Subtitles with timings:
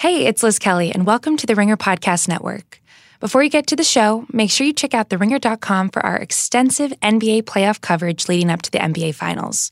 [0.00, 2.80] Hey, it's Liz Kelly, and welcome to the Ringer Podcast Network.
[3.20, 6.92] Before you get to the show, make sure you check out theringer.com for our extensive
[7.02, 9.70] NBA playoff coverage leading up to the NBA Finals.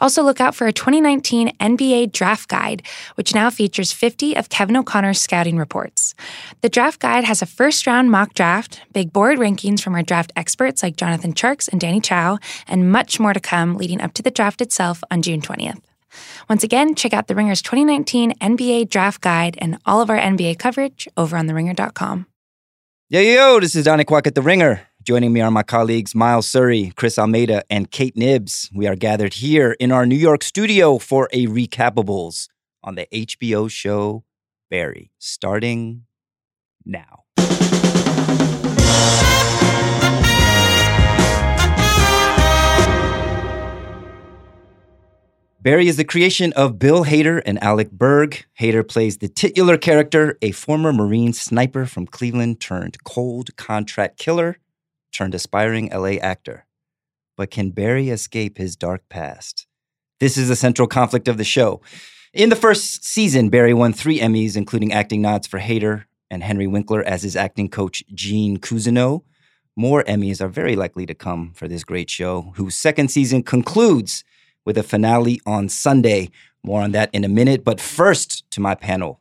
[0.00, 2.82] Also, look out for a 2019 NBA Draft Guide,
[3.14, 6.16] which now features 50 of Kevin O'Connor's scouting reports.
[6.60, 10.32] The draft guide has a first round mock draft, big board rankings from our draft
[10.34, 14.24] experts like Jonathan Tjarks and Danny Chau, and much more to come leading up to
[14.24, 15.78] the draft itself on June 20th.
[16.48, 20.58] Once again, check out The Ringer's 2019 NBA Draft Guide and all of our NBA
[20.58, 22.26] coverage over on TheRinger.com.
[23.10, 24.82] Yo, yo, yo, this is Donnie Kwak at The Ringer.
[25.02, 28.68] Joining me are my colleagues Miles Surrey, Chris Almeida, and Kate Knibbs.
[28.74, 32.48] We are gathered here in our New York studio for a Recapables
[32.84, 34.24] on the HBO show
[34.70, 36.04] Barry, starting
[36.84, 37.17] now.
[45.60, 48.44] Barry is the creation of Bill Hader and Alec Berg.
[48.60, 54.58] Hader plays the titular character, a former Marine sniper from Cleveland turned cold contract killer
[55.12, 56.64] turned aspiring LA actor.
[57.36, 59.66] But can Barry escape his dark past?
[60.20, 61.80] This is the central conflict of the show.
[62.32, 66.68] In the first season, Barry won three Emmys, including acting nods for Hader and Henry
[66.68, 69.24] Winkler as his acting coach, Gene Cousineau.
[69.74, 74.22] More Emmys are very likely to come for this great show, whose second season concludes
[74.68, 76.28] with a finale on Sunday.
[76.62, 77.64] More on that in a minute.
[77.64, 79.18] But first, to my panel.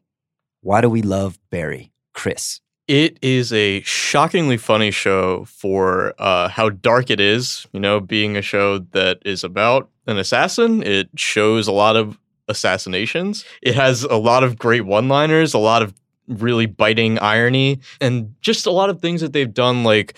[0.60, 1.94] Why do we love Barry?
[2.14, 2.60] Chris.
[2.90, 7.66] It is a shockingly funny show for uh, how dark it is.
[7.72, 12.20] You know, being a show that is about an assassin, it shows a lot of
[12.50, 13.46] assassinations.
[13.62, 15.94] It has a lot of great one liners, a lot of
[16.28, 20.18] really biting irony, and just a lot of things that they've done, like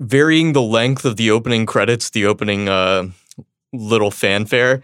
[0.00, 3.08] varying the length of the opening credits, the opening uh,
[3.74, 4.82] little fanfare.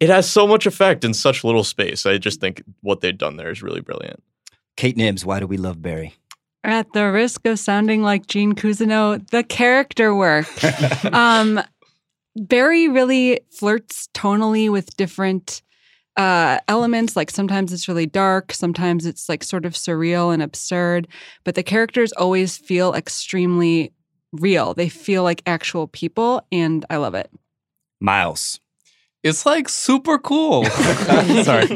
[0.00, 2.06] It has so much effect in such little space.
[2.06, 4.22] I just think what they've done there is really brilliant.
[4.76, 6.14] Kate Knibbs, why do we love Barry?
[6.64, 10.46] At the risk of sounding like Gene Cousineau, the character work.
[11.12, 11.60] um,
[12.36, 15.62] Barry really flirts tonally with different
[16.16, 17.16] uh, elements.
[17.16, 21.08] Like sometimes it's really dark, sometimes it's like sort of surreal and absurd,
[21.44, 23.92] but the characters always feel extremely
[24.32, 24.74] real.
[24.74, 27.30] They feel like actual people, and I love it.
[28.02, 28.60] Miles.
[29.22, 30.64] It's like super cool.
[31.44, 31.68] Sorry,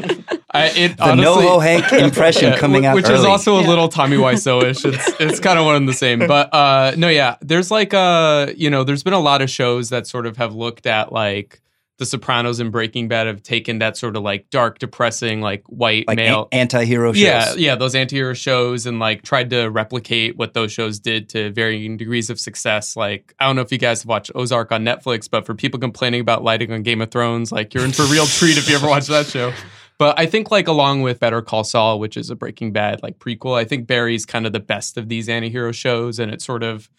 [0.51, 3.19] I, it The honestly, NoHo Hank impression Yeah, coming out which early.
[3.19, 4.83] is also a little Tommy Wiseau-ish.
[4.83, 6.19] It's it's kind of one and the same.
[6.19, 9.89] But uh, no, yeah, there's like uh, you know, there's been a lot of shows
[9.91, 11.61] that sort of have looked at like
[11.97, 16.07] The Sopranos and Breaking Bad have taken that sort of like dark, depressing, like white
[16.07, 16.47] like male.
[16.51, 17.21] an- anti-hero shows.
[17.21, 21.51] yeah, yeah, those anti-hero shows and like tried to replicate what those shows did to
[21.51, 22.95] varying degrees of success.
[22.95, 25.79] Like, I don't know if you guys have watched Ozark on Netflix, but for people
[25.79, 28.69] complaining about lighting on Game of Thrones, like you're in for a real treat if
[28.69, 29.51] you ever watch that show.
[29.97, 33.17] But I think like along with Better Call Saul, which is a Breaking Bad like
[33.17, 36.61] prequel, I think Barry's kind of the best of these anti-hero shows and it sort
[36.61, 36.89] of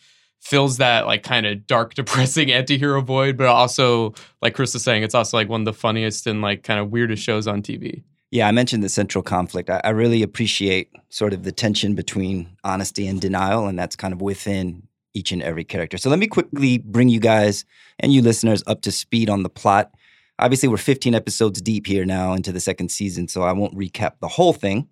[0.41, 5.03] fills that like kind of dark, depressing anti-hero void, but also like Chris was saying,
[5.03, 8.03] it's also like one of the funniest and like kind of weirdest shows on TV.
[8.31, 9.71] Yeah, I mentioned the central conflict.
[9.71, 14.13] I, I really appreciate sort of the tension between honesty and denial, and that's kind
[14.13, 15.97] of within each and every character.
[15.97, 17.65] So let me quickly bring you guys
[17.99, 19.93] and you listeners up to speed on the plot.
[20.39, 24.21] Obviously, we're 15 episodes deep here now into the second season, so I won't recap
[24.21, 24.89] the whole thing.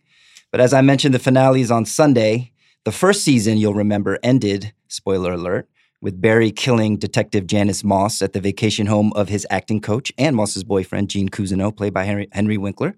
[0.51, 2.53] But as I mentioned, the finale is on Sunday.
[2.87, 5.69] The first season, you'll remember, ended, spoiler alert,
[6.01, 10.37] with Barry killing Detective Janice Moss at the vacation home of his acting coach and
[10.37, 12.95] Moss's boyfriend, Gene Cousineau, played by Henry, Henry Winkler.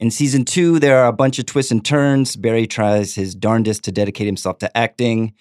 [0.00, 2.34] In season two, there are a bunch of twists and turns.
[2.34, 5.34] Barry tries his darndest to dedicate himself to acting,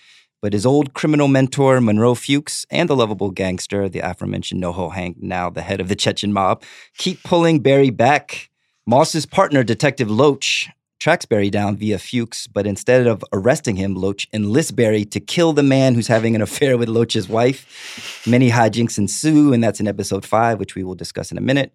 [0.44, 5.18] but his old criminal mentor, Monroe Fuchs, and the lovable gangster, the aforementioned NoHo Hank,
[5.20, 6.62] now the head of the Chechen mob,
[7.00, 8.52] keep pulling Barry back.
[8.86, 10.70] Moss's partner, Detective Loach,
[11.00, 15.54] tracks Barry down via Fuchs, but instead of arresting him, Loach enlists Barry to kill
[15.54, 18.24] the man who's having an affair with Loach's wife.
[18.28, 21.74] Many hijinks ensue, and that's in episode five, which we will discuss in a minute.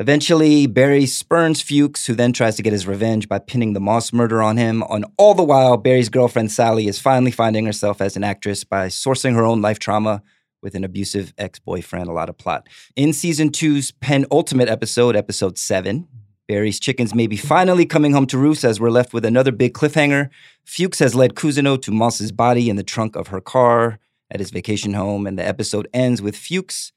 [0.00, 4.12] Eventually, Barry spurns Fuchs, who then tries to get his revenge by pinning the Moss
[4.12, 4.84] murder on him.
[4.84, 8.86] On all the while, Barry's girlfriend Sally is finally finding herself as an actress by
[8.86, 10.22] sourcing her own life trauma
[10.62, 12.08] with an abusive ex-boyfriend.
[12.08, 12.68] A lot of plot.
[12.94, 16.06] In season two's penultimate episode, episode seven,
[16.48, 19.74] Barry's chickens may be finally coming home to roost as we're left with another big
[19.74, 20.30] cliffhanger.
[20.64, 23.98] Fuchs has led Cousineau to Moss's body in the trunk of her car
[24.30, 26.92] at his vacation home, and the episode ends with Fuchs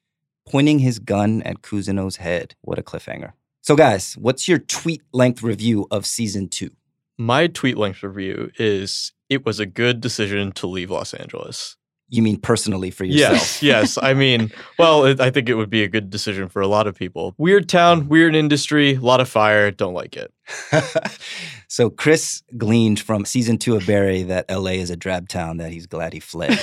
[0.47, 2.55] pointing his gun at Cousineau's head.
[2.61, 3.33] What a cliffhanger.
[3.61, 6.71] So, guys, what's your tweet length review of season two?
[7.17, 11.75] My tweet length review is it was a good decision to leave Los Angeles.
[12.13, 13.33] You mean personally for yourself?
[13.33, 13.63] Yes,
[13.95, 13.97] yes.
[14.01, 16.85] I mean, well, it, I think it would be a good decision for a lot
[16.85, 17.33] of people.
[17.37, 19.71] Weird town, weird industry, a lot of fire.
[19.71, 20.33] Don't like it.
[21.69, 25.71] so Chris gleaned from season two of Barry that LA is a drab town that
[25.71, 26.59] he's glad he fled.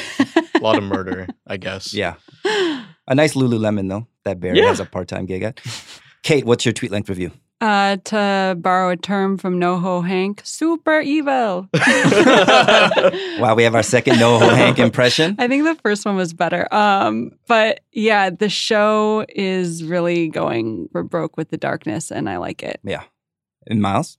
[0.55, 1.95] a lot of murder, I guess.
[1.95, 2.15] Yeah.
[2.45, 4.67] A nice Lululemon though that Barry Yeah.
[4.69, 5.61] has a part-time gig at.
[6.23, 7.33] Kate, what's your tweet length review?
[7.61, 11.69] Uh, to borrow a term from NoHo Hank, super evil.
[13.39, 15.37] Wow, we have our second NoHo Hank impression.
[15.39, 16.73] I think the first one was better.
[16.73, 22.39] Um, but yeah, the show is really going for broke with the darkness, and I
[22.39, 22.81] like it.
[22.83, 23.05] Yeah.
[23.67, 24.19] And Miles?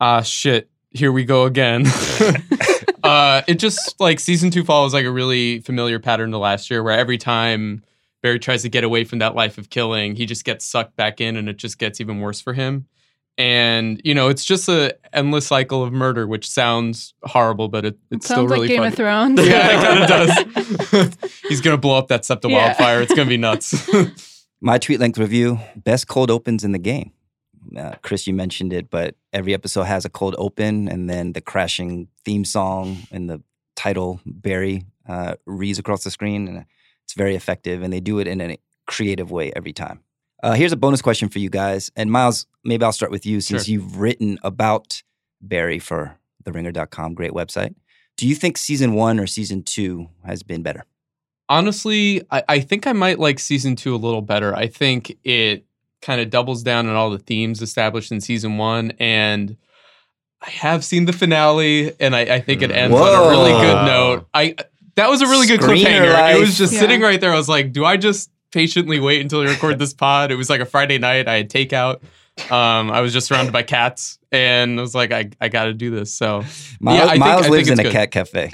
[0.00, 0.70] Ah, shit.
[0.90, 1.86] Here we go again.
[3.02, 6.82] uh, it just like season two follows like a really familiar pattern to last year,
[6.82, 7.82] where every time
[8.28, 11.18] Barry tries to get away from that life of killing, he just gets sucked back
[11.20, 12.86] in, and it just gets even worse for him.
[13.38, 17.98] And you know, it's just a endless cycle of murder, which sounds horrible, but it,
[18.10, 18.88] it's still Sounds like really Game funny.
[18.88, 19.40] of Thrones.
[19.46, 20.08] yeah, it kind of
[20.90, 21.30] does.
[21.48, 22.56] He's gonna blow up that SEPTA Yeah.
[22.66, 23.00] wildfire.
[23.00, 23.88] It's gonna be nuts.
[24.60, 27.12] My tweet length review best cold opens in the game.
[27.76, 31.40] Uh, Chris, you mentioned it, but every episode has a cold open and then the
[31.40, 33.40] crashing theme song and the
[33.76, 36.48] title Barry uh, reads across the screen.
[36.48, 36.64] And
[37.08, 37.82] it's very effective.
[37.82, 40.00] And they do it in a creative way every time.
[40.42, 41.90] Uh, here's a bonus question for you guys.
[41.96, 43.72] And Miles, maybe I'll start with you since Sure.
[43.72, 45.02] you've written about
[45.40, 47.74] Barry for theringer.com, great website.
[48.18, 50.84] Do you think season one or season two has been better?
[51.48, 54.54] Honestly, I, I think I might like season two a little better.
[54.54, 55.64] I think it
[56.02, 58.92] kind of doubles down on all the themes established in season one.
[58.98, 59.56] And
[60.42, 63.86] I have seen the finale, and I, I think it ends on a really good
[63.86, 64.28] note.
[64.34, 64.54] I
[64.98, 66.12] that was a really good Screener cliffhanger.
[66.12, 66.36] life.
[66.36, 66.80] It was just Yeah.
[66.80, 67.32] sitting right there.
[67.32, 70.30] I was like, do I just patiently wait until we record this pod?
[70.30, 71.26] It was like a Friday night.
[71.28, 72.00] I had takeout.
[72.52, 75.74] Um, I was just surrounded by cats, and I was like, I, I got to
[75.74, 76.14] do this.
[76.14, 76.44] So
[76.80, 77.92] Miles, Yeah, I think- Miles I think lives in it's a good.
[77.92, 78.50] cat cafe.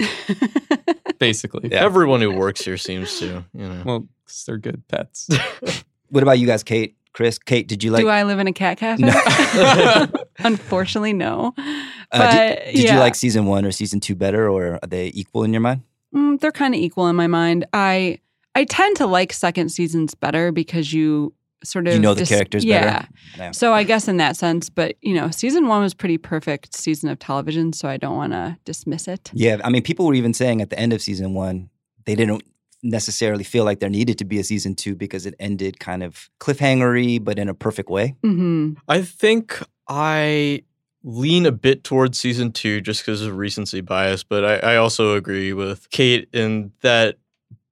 [1.19, 1.83] basically, Yeah.
[1.83, 3.83] Everyone who works here seems to, you know.
[3.85, 5.29] well, 'cause they're good pets.
[6.09, 6.95] What about you guys, Kate?
[7.13, 8.01] Chris, Kate, did you like?
[8.03, 9.01] Do I live in a cat cafe?
[9.03, 10.07] No.
[10.39, 11.53] Unfortunately, no.
[11.57, 11.63] Uh,
[12.11, 15.43] But did, did you like season one or season two better, or are they equal
[15.43, 15.81] in your mind?
[16.13, 17.65] Mm, they're kind of equal in my mind.
[17.73, 18.19] I
[18.55, 22.29] I tend to like second seasons better because you sort of You know the dis-
[22.29, 22.81] characters yeah.
[23.01, 23.07] better.
[23.37, 23.51] Yeah.
[23.51, 27.09] So I guess in that sense, but you know, season one was pretty perfect season
[27.09, 29.31] of television, so I don't want to dismiss it.
[29.33, 31.69] Yeah, I mean, people were even saying at the end of season one
[32.05, 32.43] they didn't
[32.83, 36.29] necessarily feel like there needed to be a season two because it ended kind of
[36.39, 38.15] cliffhangery, but in a perfect way.
[38.21, 39.59] hmm I think
[39.89, 40.63] I
[41.05, 45.15] lean a bit towards season two just because of recency bias, but I, I also
[45.15, 47.17] agree with Kate in that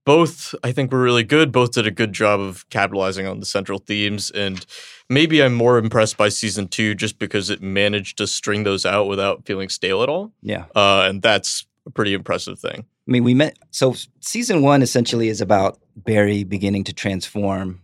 [0.05, 1.51] both I think were really good.
[1.51, 4.63] Both did a good job of capitalizing on the central themes, and
[5.09, 9.07] maybe I'm more impressed by season two just because it managed to string those out
[9.07, 12.85] without feeling stale at all, Yeah, uh, and that's a pretty impressive thing.
[13.07, 13.57] I mean, we met.
[13.71, 17.81] So season one essentially is about Barry beginning to transform,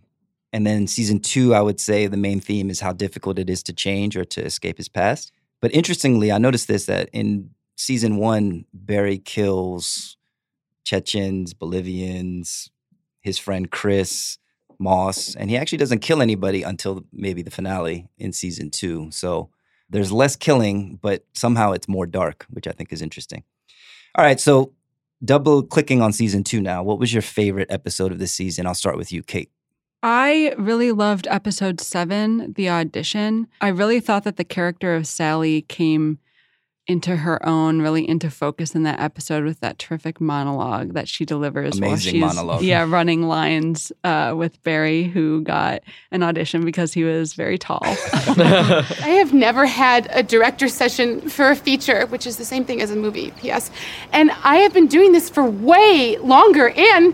[0.54, 3.64] and then season two, I would say the main theme is how difficult it is
[3.64, 5.32] to change or to escape his past.
[5.62, 10.18] But interestingly, I noticed this that in season one, Barry kills
[10.84, 12.70] Chechens, Bolivians,
[13.22, 14.38] his friend Chris
[14.80, 19.10] Moss, and he actually doesn't kill anybody until maybe the finale in season two.
[19.12, 19.50] So
[19.90, 23.44] there's less killing, but somehow it's more dark, which I think is interesting.
[24.16, 24.74] All right, so
[25.24, 26.82] double clicking on season two now.
[26.84, 28.66] What was your favorite episode of this season?
[28.66, 29.52] I'll start with you, Kate.
[30.02, 33.48] I really loved episode seven, the audition.
[33.60, 36.20] I really thought that the character of Sally came
[36.88, 41.24] into her own, really into focus in that episode with that terrific monologue that she
[41.24, 42.64] delivers while Amazing she's monologue.
[42.64, 47.82] yeah running lines uh, with Barry, who got an audition because he was very tall.
[47.84, 52.82] I have never had a director session for a feature, which is the same thing
[52.82, 53.70] as a movie, P.S.
[54.12, 57.14] And I have been doing this for way longer, and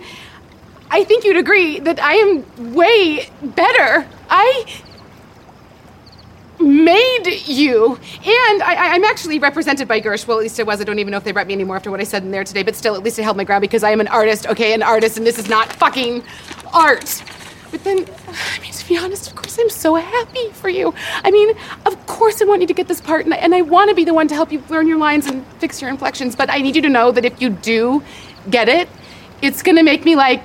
[0.95, 4.07] I think you'd agree that I am way better.
[4.29, 4.65] I
[6.57, 10.25] made you, and I, I- I'm actually represented by Gersh.
[10.25, 10.79] Well, at least it was.
[10.79, 12.45] I don't even know if they rep me anymore after what I said in there
[12.45, 14.73] today, but still, at least I held my ground because I am an artist, okay?
[14.73, 16.23] An artist, and this is not fucking
[16.73, 17.21] art.
[17.71, 20.93] But then, I mean, to be honest, of course, I'm so happy for you.
[21.25, 23.63] I mean, of course, I want you to get this part, and I, and I
[23.63, 26.37] want to be the one to help you learn your lines and fix your inflections.
[26.37, 28.01] But I need you to know that if you do
[28.49, 28.87] get it,
[29.41, 30.41] it's gonna make me like,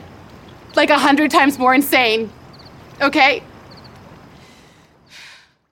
[0.76, 2.30] like a hundred times more insane.
[3.00, 3.42] Okay?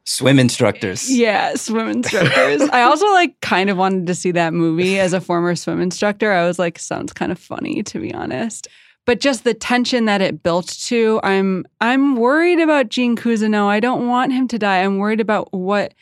[0.04, 1.10] Swim instructors.
[1.10, 2.62] Yeah, swim instructors.
[2.62, 6.32] I also like kind of wanted to see that movie as a former swim instructor.
[6.32, 8.68] I was like, sounds kind of funny to be honest.
[9.04, 13.66] But just the tension that it built to, I'm I'm worried about Gene Cousineau.
[13.66, 14.82] I don't want him to die.
[14.82, 15.94] I'm worried about what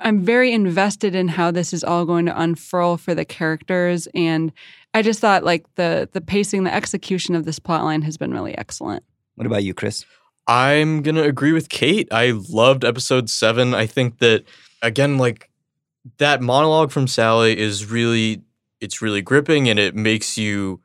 [0.00, 4.52] I'm very invested in how this is all going to unfurl for the characters and
[4.94, 8.56] I just thought like the the pacing, the execution of this plotline has been really
[8.56, 9.04] excellent.
[9.34, 10.04] What about you, Chris?
[10.46, 12.08] I'm gonna agree with Kate.
[12.10, 13.74] I loved episode seven.
[13.74, 14.44] I think that
[14.82, 15.50] again, like
[16.16, 18.42] that monologue from Sally is really
[18.80, 20.80] it's really gripping and it makes you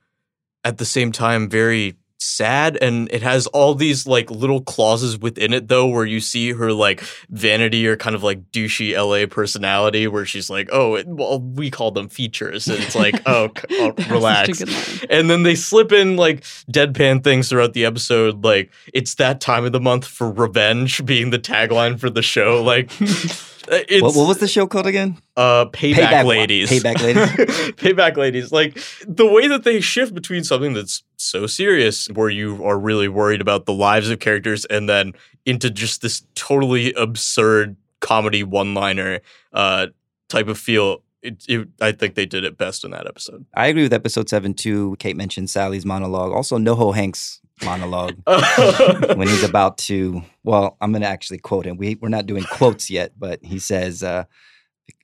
[0.64, 5.54] at the same time very sad and it has all these like little clauses within
[5.54, 10.08] it though where you see her like vanity or kind of like douchey LA personality
[10.08, 13.94] where she's like oh it, well we call them features and it's like oh, oh
[14.10, 15.08] relax such a good line.
[15.10, 19.66] and then they slip in like deadpan things throughout the episode like it's that time
[19.66, 22.90] of the month for revenge being the tagline for the show like
[23.68, 25.18] What, what was the show called again?
[25.38, 27.24] uh payback, Payback- ladies Payback Ladies?
[27.78, 28.78] payback ladies like
[29.08, 33.42] the way that they shift between something that's so serious where you are really worried
[33.42, 35.14] about the lives of characters and then
[35.46, 39.22] into just this totally absurd comedy one liner
[39.54, 39.88] uh
[40.30, 43.46] type of feel it, it, I think they did it best in that episode.
[43.54, 44.98] I agree with episode seven too.
[45.00, 46.34] Kate mentioned Sally's monologue.
[46.34, 48.16] Also, NoHo Hank's monologue
[49.16, 50.22] when he's about to.
[50.44, 51.78] Well, I'm going to actually quote him.
[51.78, 54.26] We we're not doing quotes yet, but he says, uh,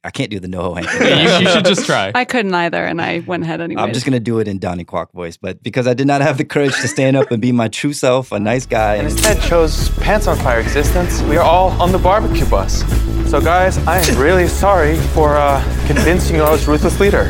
[0.04, 2.12] "I can't do the NoHo Hank." Yeah, you, you should just try.
[2.16, 3.82] I couldn't either, and I went ahead anyway.
[3.82, 6.22] I'm just going to do it in Donnie Kwak voice, but because I did not
[6.22, 8.96] have the courage to stand up and be my true self, a nice guy.
[8.96, 12.84] and instead chose pants on fire existence, we are all on the barbecue bus.
[13.30, 17.30] So, guys, I am really sorry for uh, convincing you I was ruthless leader.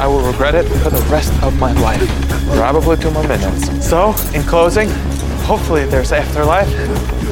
[0.00, 2.00] I will regret it for the rest of my life,
[2.56, 3.86] probably two more minutes.
[3.86, 4.88] So, in closing,
[5.44, 6.68] hopefully there's afterlife,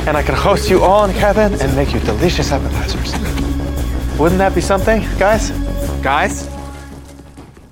[0.06, 3.12] and I can host you all in heaven and make you delicious appetizers.
[4.18, 5.50] Wouldn't that be something, guys?
[6.02, 6.48] Guys?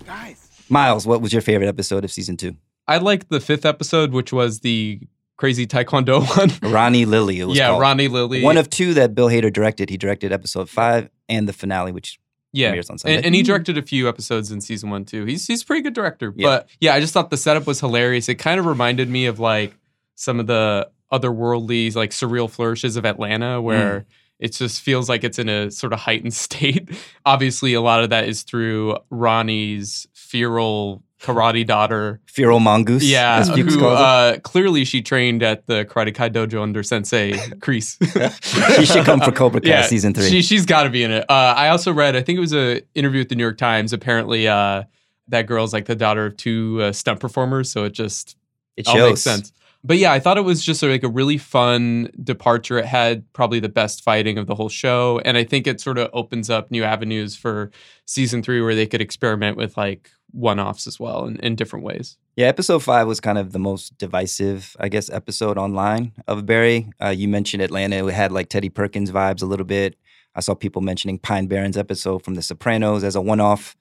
[0.05, 0.49] Guys.
[0.69, 2.57] Miles, what was your favorite episode of season two?
[2.89, 5.01] I liked the fifth episode, which was the
[5.37, 6.25] crazy taekwondo
[6.63, 6.73] one.
[6.73, 7.41] Ronnie Lily.
[7.41, 7.81] It was yeah, called.
[7.81, 8.43] Ronnie Lily.
[8.43, 9.91] One of two that Bill Hader directed.
[9.91, 12.19] He directed episode five and the finale, which
[12.53, 13.17] yeah, premieres on Sunday.
[13.17, 15.25] and, and he directed a few episodes in season one too.
[15.25, 16.33] He's he's a pretty good director.
[16.37, 16.47] Yeah.
[16.47, 18.29] But yeah, I just thought the setup was hilarious.
[18.29, 19.75] It kind of reminded me of like
[20.15, 24.05] some of the otherworldly, like surreal flourishes of Atlanta, where mm.
[24.41, 26.89] It just feels like it's in a sort of heightened state.
[27.25, 32.19] Obviously, a lot of that is through Ronnie's feral karate daughter.
[32.25, 33.05] feral Mongoose.
[33.05, 37.99] Yeah, who uh, clearly she trained at the Karate Kai dojo under Sensei Kreese.
[38.77, 40.31] she should come for Cobra Kai season three.
[40.31, 41.29] She, she's got to be in it.
[41.29, 43.93] Uh, I also read, I think it was a interview with the New York Times.
[43.93, 44.85] Apparently, uh,
[45.29, 48.37] that girl's like the daughter of two uh, stunt performers, so it just
[48.79, 49.11] it all shows.
[49.11, 49.53] makes sense.
[49.83, 52.79] But yeah, I thought it was just like a really fun departure.
[52.79, 55.99] It had probably the best fighting of the whole show, and I think it sort
[55.99, 57.71] of opens up new avenues for
[58.05, 62.19] season three where they could experiment with like one-offs as well in, in different ways.
[62.37, 66.91] Yeah, episode five was kind of the most divisive, I guess, episode online of Barry.
[67.03, 69.97] Uh, you mentioned Atlanta; it had like Teddy Perkins vibes a little bit.
[70.35, 73.77] I saw people mentioning Pine Barrens episode from The Sopranos as a one-off.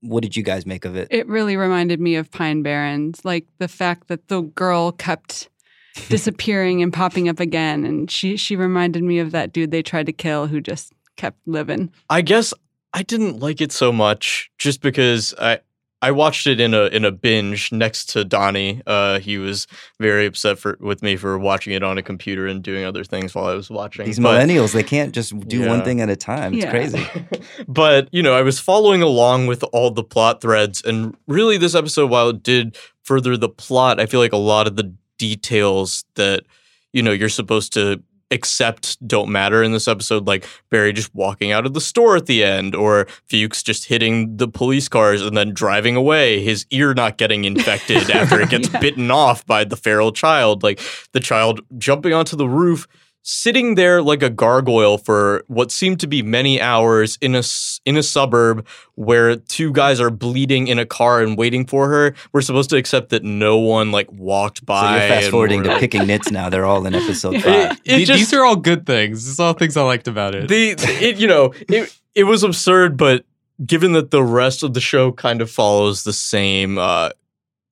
[0.00, 1.08] What did you guys make of it?
[1.10, 5.48] It really reminded me of Pine Barrens, like the fact that the girl kept
[6.08, 10.06] disappearing and popping up again, and she she reminded me of that dude they tried
[10.06, 11.90] to kill who just kept living.
[12.08, 12.54] I guess
[12.92, 15.60] I didn't like it so much just because I
[16.02, 18.82] I watched it in a in a binge next to Donnie.
[18.86, 19.66] Uh, he was
[20.00, 23.34] very upset for with me for watching it on a computer and doing other things
[23.34, 24.04] while I was watching.
[24.04, 26.54] These But- millennials, they can't just do one thing at a time.
[26.54, 26.70] It's Yeah.
[26.70, 27.06] crazy.
[27.68, 31.74] but you know, I was following along with all the plot threads, and really, this
[31.74, 36.04] episode, while it did further the plot, I feel like a lot of the details
[36.16, 36.42] that
[36.92, 38.02] you know you're supposed to
[38.32, 40.26] accept don't matter in this episode.
[40.26, 44.36] Like Barry just walking out of the store at the end, or Fuchs just hitting
[44.36, 46.42] the police cars and then driving away.
[46.42, 48.80] His ear not getting infected after it gets Yeah.
[48.80, 50.62] bitten off by the feral child.
[50.62, 50.80] Like
[51.12, 52.86] the child jumping onto the roof
[53.24, 57.80] sitting there like a gargoyle for what seemed to be many hours in a s-
[57.86, 62.14] in a suburb where two guys are bleeding in a car and waiting for her.
[62.32, 64.80] We're supposed to accept that no one like walked by.
[64.80, 64.98] So by.
[64.98, 66.48] you're fast forwarding to picking nits now.
[66.48, 67.72] They're all in episode five.
[67.84, 69.24] it The- just- These are all good things.
[69.24, 70.48] These are all things I liked about it.
[70.48, 73.24] the it you know it it was absurd, but
[73.64, 77.10] given that the rest of the show kind of follows the same uh,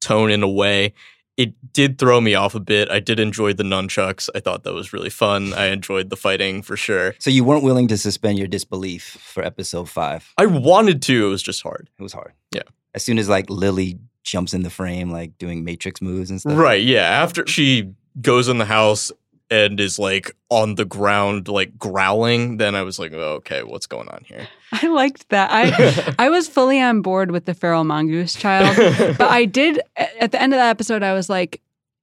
[0.00, 0.94] tone in a way,
[1.40, 2.90] it did throw me off a bit.
[2.90, 4.28] I did enjoy the nunchucks.
[4.34, 5.54] I thought that was really fun.
[5.54, 7.14] I enjoyed the fighting for sure.
[7.18, 10.34] So you weren't willing to suspend your disbelief for episode five.
[10.36, 11.26] I wanted to.
[11.26, 11.88] It was just hard.
[11.98, 12.34] It was hard.
[12.50, 12.64] Yeah.
[12.94, 16.58] As soon as like Lily jumps in the frame, like doing Matrix moves and stuff.
[16.58, 16.82] Right.
[16.84, 17.08] Yeah.
[17.08, 19.10] After she goes in the house
[19.50, 23.86] and is like on the ground, like growling, then I was like, oh, okay, what's
[23.86, 24.46] going on here?
[24.72, 25.50] I liked that.
[25.52, 28.76] I I was fully on board with the feral mongoose child,
[29.18, 31.02] but I did at the end of that episode.
[31.02, 31.60] I was like,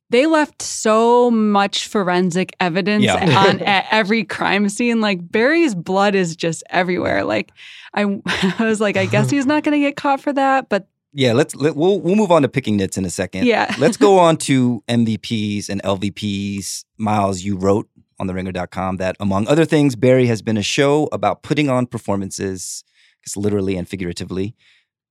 [0.10, 3.46] they left so much forensic evidence Yeah.
[3.48, 5.02] on at every crime scene.
[5.02, 7.24] Like Barry's blood is just everywhere.
[7.26, 7.52] Like
[7.94, 8.22] I,
[8.60, 11.34] I was like, I guess he's not going to get caught for that, but Yeah,
[11.34, 13.46] let's let, we'll we'll move on to picking nits in a second.
[13.46, 13.74] yeah.
[13.80, 16.84] let's go on to MVPs and LVPs.
[16.98, 17.88] Miles, you wrote
[18.20, 21.86] on the theringer.com that among other things, Barry has been a show about putting on
[21.86, 22.84] performances,
[23.24, 24.56] it's literally and figuratively.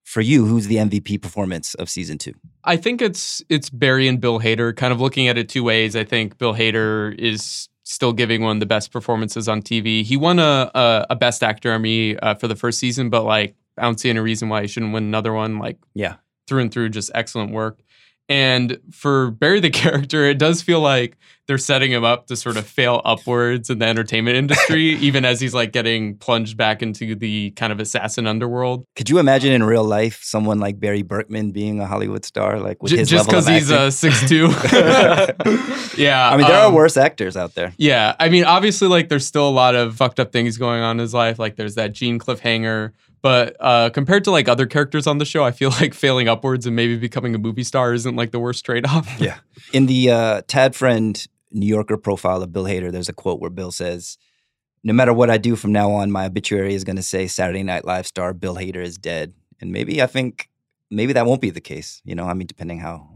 [0.04, 2.34] For you, who's the MVP performance of season two?
[2.62, 4.76] I think it's it's Barry and Bill Hader.
[4.76, 5.96] Kind of looking at it two ways.
[5.96, 10.04] I think Bill Hader is still giving one of the best performances on TV.
[10.04, 13.56] He won a a, a Best Actor Emmy uh, for the first season, but like
[13.78, 15.58] I don't see any reason why he shouldn't win another one.
[15.58, 16.16] Like Yeah.
[16.48, 17.80] through and through, just excellent work.
[18.28, 21.16] And for Barry the character, it does feel like
[21.46, 25.40] they're setting him up to sort of fail upwards in the entertainment industry, even as
[25.40, 28.84] he's like getting plunged back into the kind of assassin underworld.
[28.96, 32.82] Could you imagine in real life someone like Barry Berkman being a Hollywood star, like
[32.82, 34.48] with J- his just level of because he's uh, six two.
[35.96, 37.72] yeah, I mean, there are um, worse actors out there.
[37.78, 40.96] Yeah, I mean, obviously, like there's still a lot of fucked up things going on
[40.96, 41.38] in his life.
[41.38, 42.92] Like there's that Gene cliffhanger,
[43.22, 46.66] but uh, compared to like other characters on the show, I feel like failing upwards
[46.66, 49.08] and maybe becoming a movie star isn't like the worst trade off.
[49.20, 49.38] Yeah.
[49.72, 53.50] In the uh, Tad Friend New Yorker profile of Bill Hader, there's a quote where
[53.50, 54.18] Bill says,
[54.84, 57.62] No matter what I do from now on, my obituary is going to say Saturday
[57.62, 59.32] Night Live star Bill Hader is dead.
[59.60, 60.48] And maybe I think
[60.90, 62.02] maybe that won't be the case.
[62.04, 63.15] You know, I mean, depending how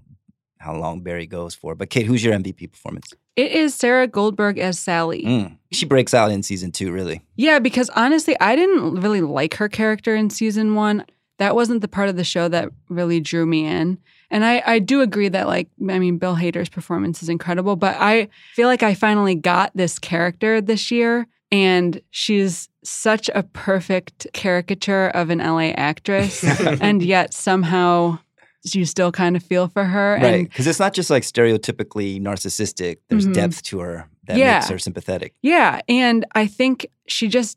[0.61, 1.75] how long Barry goes for.
[1.75, 3.15] But Kate, who's your MVP performance?
[3.35, 5.25] It is Sarah Goldberg as Sally.
[5.25, 5.57] Mm.
[5.73, 7.23] She breaks out in season two, really.
[7.37, 11.07] Yeah, because honestly, I didn't really like her character in season one.
[11.39, 13.99] That wasn't the part of the show that really drew me in.
[14.31, 17.97] And I, I do agree that, like, I mean, Bill Hader's performance is incredible, but
[17.99, 21.27] I feel like I finally got this character this year.
[21.51, 26.45] And she's such a perfect caricature of an LA actress.
[26.61, 28.19] and yet somehow
[28.65, 30.19] you still kind of feel for her.
[30.21, 30.49] Right.
[30.49, 33.33] Because it's not just like stereotypically narcissistic, there's Mhm.
[33.35, 34.55] depth to her that Yeah.
[34.59, 35.35] makes her sympathetic.
[35.43, 37.57] Yeah, and I think she just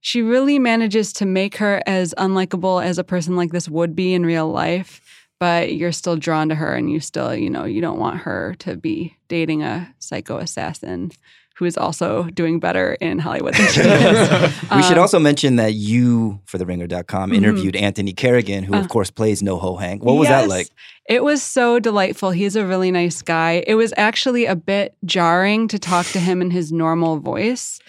[0.00, 4.14] she really manages to make her as unlikable as a person like this would be
[4.14, 5.00] in real life,
[5.40, 8.54] but you're still drawn to her and you still, you know, you don't want her
[8.60, 11.10] to be dating a psycho assassin
[11.58, 14.28] who is also doing better in Hollywood than she is.
[14.76, 17.34] We should Um, also mention that you, for theringer.com, Mhm.
[17.36, 20.04] interviewed Anthony Carrigan, who, Uh, of course, plays NoHo Hank.
[20.04, 20.68] What was that like?
[21.08, 22.30] It was so delightful.
[22.30, 23.64] He's a really nice guy.
[23.66, 27.80] It was actually a bit jarring to talk to him in his normal voice.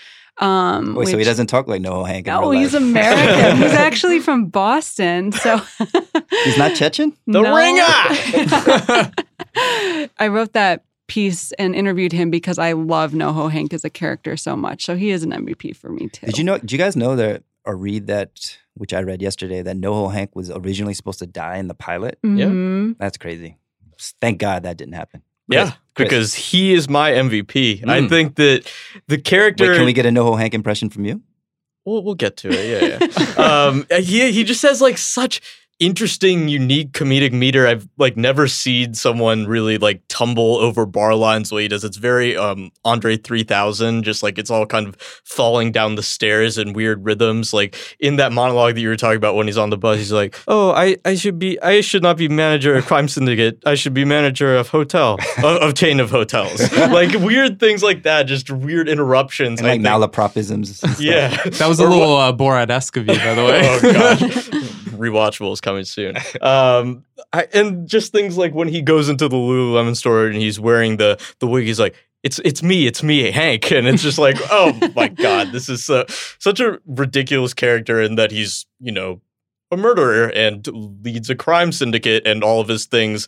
[0.41, 2.73] Um, Wait, so he doesn't talk like NoHo Hank in No, he's.
[2.73, 3.57] American.
[3.57, 5.33] he's actually from Boston.
[5.33, 5.59] So
[6.45, 7.11] He's not Chechen?
[7.27, 7.53] The No.
[7.55, 9.11] ringer!
[10.17, 14.37] I wrote that piece and interviewed him because I love NoHo Hank as a character
[14.37, 14.85] so much.
[14.85, 16.25] So he is an MVP for me too.
[16.27, 16.57] Did you know?
[16.57, 20.35] Do you guys know that or read that, which I read yesterday, that NoHo Hank
[20.35, 22.17] was originally supposed to die in the pilot?
[22.25, 22.97] Mhm.
[22.97, 23.57] That's crazy.
[24.21, 25.21] Thank God that didn't happen.
[25.51, 26.07] yeah, Chris.
[26.07, 27.83] because he is my MVP.
[27.87, 28.09] I Mm.
[28.09, 28.71] think that
[29.07, 29.69] the character.
[29.71, 31.21] Wait, can we get a NoHo Hank impression from you?
[31.85, 32.99] We'll, we'll get to it.
[33.01, 33.33] Yeah, yeah.
[33.67, 35.41] um, he he just has like such
[35.79, 37.65] interesting, unique comedic meter.
[37.67, 41.83] I've like never seen someone really like tumble over bar lines the way he does.
[41.83, 46.03] It's very um Andre three thousand, just like it's all kind of falling down the
[46.03, 47.53] stairs in weird rhythms.
[47.53, 50.11] Like in that monologue that you were talking about when he's on the bus, he's
[50.11, 53.59] like, "Oh, I I should be I should not be manager of crime syndicate.
[53.65, 58.03] I should be manager of hotel of, of chain of hotels." like weird things like
[58.03, 59.59] that, just weird interruptions.
[59.59, 60.83] And I like think- malapropisms.
[60.83, 60.99] and.
[60.99, 63.61] Yeah, That was a Or little uh, Borat-esque of you, by the way.
[63.63, 64.49] oh gosh,
[64.99, 66.17] rewatchable is coming soon.
[66.41, 70.59] Um, I, and just things like when he goes into the Lululemon store and he's
[70.59, 74.17] wearing the the wig, he's like, "It's it's me, it's me, Hank," and it's just
[74.17, 76.05] like, oh my god, this is uh,
[76.39, 79.21] such a ridiculous character, and that he's you know
[79.71, 80.67] a murderer and
[81.03, 83.27] leads a crime syndicate, and all of his things.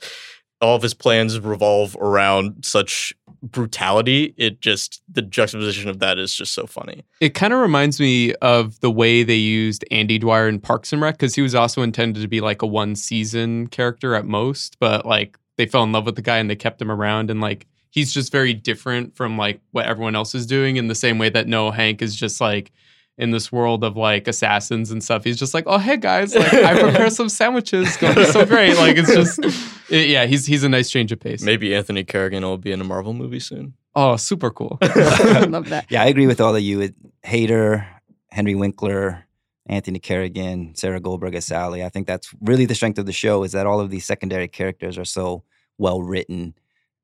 [0.62, 4.34] All of his plans revolve around such brutality.
[4.38, 7.04] It just the juxtaposition of that is just so funny.
[7.20, 11.02] It kind of reminds me of the way they used Andy Dwyer in Parks and
[11.02, 14.78] Rec because he was also intended to be like a one season character at most,
[14.80, 17.42] but like they fell in love with the guy and they kept him around and
[17.42, 21.18] like he's just very different from like what everyone else is doing in the same
[21.18, 22.72] way that NoHo Hank is just like
[23.18, 25.24] in this world of like assassins and stuff.
[25.24, 28.78] He's just like, oh hey guys, like I prepared some sandwiches, be so great.
[28.78, 29.40] Like it's just
[29.92, 31.42] yeah, he's he's a nice change of pace.
[31.42, 33.74] Maybe Anthony Carrigan will be in a Marvel movie soon.
[33.96, 34.78] Oh, super cool.
[34.82, 35.86] I love that.
[35.90, 36.82] Yeah, I agree with all of you.
[36.82, 37.86] It, Hader,
[38.30, 39.26] Henry Winkler,
[39.68, 41.84] Anthony Carrigan, Sarah Goldberg as Sally.
[41.84, 44.48] I think that's really the strength of the show is that all of these secondary
[44.48, 45.44] characters are so
[45.78, 46.56] well written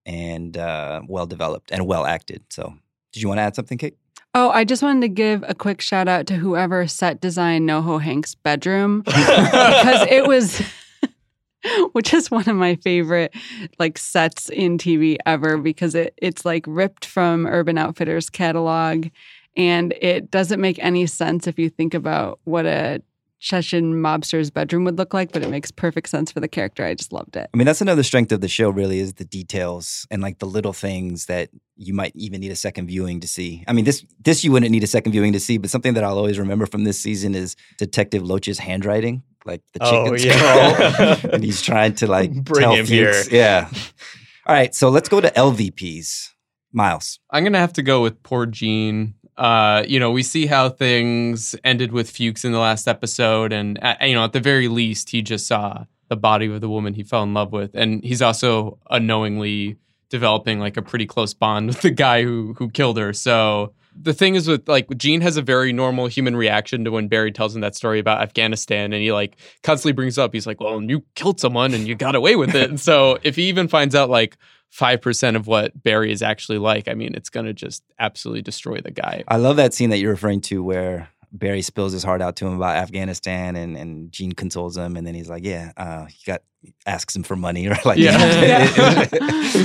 [0.06, 2.44] and uh, well developed and well acted.
[2.50, 2.74] So,
[3.12, 3.98] did you want to add something, Kate?
[4.34, 8.02] Oh, I just wanted to give a quick shout out to whoever set design NoHo
[8.02, 10.62] Hank's bedroom because it was
[11.92, 13.34] which is one of my favorite
[13.80, 19.08] like sets in TV ever because it it's like ripped from Urban Outfitters catalog
[19.56, 23.02] and it doesn't make any sense if you think about what a
[23.40, 26.84] Chechen mobster's bedroom would look like, but it makes perfect sense for the character.
[26.84, 27.50] I just loved it.
[27.54, 30.48] I mean, that's another strength of the show, really, is the details and like the
[30.48, 33.64] little things that you might even need a second viewing to see.
[33.68, 36.04] I mean, this this you wouldn't need a second viewing to see, but something that
[36.04, 41.14] I'll always remember from this season is Detective Loach's handwriting, like the Oh, chicken yeah.
[41.14, 43.14] scroll, and he's trying to like Bring tell him here.
[43.32, 43.70] Yeah.
[44.48, 46.30] All right, so let's go to LVPs.
[46.74, 47.20] Miles.
[47.32, 49.14] I'm gonna have to go with poor Gene.
[49.38, 53.78] Uh, you know, we see how things ended with Fuchs in the last episode, and
[53.84, 56.94] uh, you know, at the very least, he just saw the body of the woman
[56.94, 59.78] he fell in love with, and he's also unknowingly
[60.10, 63.14] developing like a pretty close bond with the guy who who killed her.
[63.14, 67.08] So the thing is with like Gene has a very normal human reaction to when
[67.08, 70.60] Barry tells him that story about Afghanistan and he like constantly brings up he's like
[70.60, 73.68] well you killed someone and you got away with it and so if he even
[73.68, 74.38] finds out like
[74.74, 78.80] 5% of what Barry is actually like I mean it's going to just absolutely destroy
[78.80, 79.24] the guy.
[79.28, 82.48] I love that scene that you're referring to where Barry spills his heart out to
[82.48, 86.18] him about Afghanistan and, and Gene consoles him and then he's like, Yeah, uh, he
[86.26, 86.42] got
[86.86, 88.18] asks him for money or like Yeah.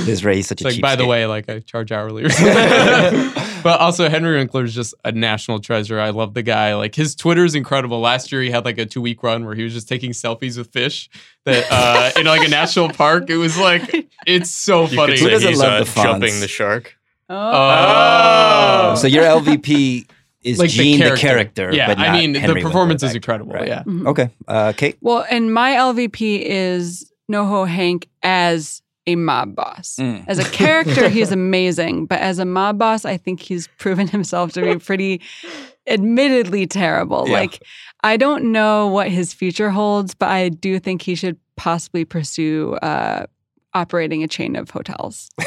[0.03, 2.29] his Ray's such It's a like cheap by the way like I charge hourly or
[2.31, 2.53] something.
[3.63, 7.15] but also Henry Winkler is just a national treasure I love the guy like his
[7.15, 9.73] Twitter is incredible last year he had like a 2 week run where he was
[9.73, 11.09] just taking selfies with fish
[11.45, 15.47] that uh in like a national park it was like it's so funny Who doesn't
[15.49, 16.03] he's love uh, the Fonz?
[16.03, 16.95] jumping the shark.
[17.29, 18.95] Oh.
[18.95, 20.07] So your LVP
[20.43, 21.63] is like Gene the the character.
[21.67, 21.75] character.
[21.75, 23.53] Yeah, but I mean Henry the performance Winkler is incredible.
[23.53, 23.67] Right.
[23.67, 23.83] Yeah.
[23.83, 24.07] Mhm.
[24.07, 24.29] Okay.
[24.47, 24.97] Uh, Kate.
[25.01, 29.97] Well, and my LVP is NoHo Hank as a mob boss.
[29.99, 30.23] Mm.
[30.27, 34.53] As a character, he's amazing, but as a mob boss, I think he's proven himself
[34.53, 35.21] to be pretty
[35.87, 37.25] admittedly terrible.
[37.27, 37.33] Yeah.
[37.33, 37.63] Like
[38.03, 42.73] I don't know what his future holds, but I do think he should possibly pursue
[42.81, 43.25] uh,
[43.73, 45.29] operating a chain of hotels.